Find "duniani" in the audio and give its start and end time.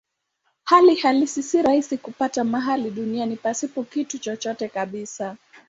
2.91-3.35